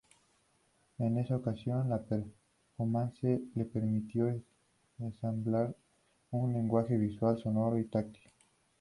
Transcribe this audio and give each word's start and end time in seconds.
En 0.97 1.19
esa 1.19 1.35
ocasión, 1.35 1.87
la 1.87 2.01
performance 2.01 3.21
le 3.21 3.65
permitió 3.65 4.33
ensamblar 4.97 5.75
un 6.31 6.53
lenguaje 6.53 6.97
visual, 6.97 7.37
sonoro 7.37 7.77
y 7.77 7.83
táctil. 7.85 8.31